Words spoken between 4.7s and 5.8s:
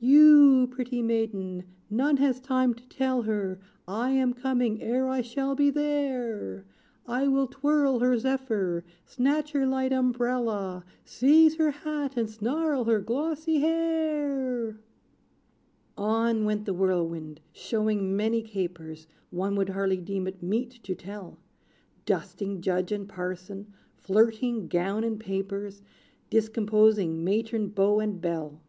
ere I shall be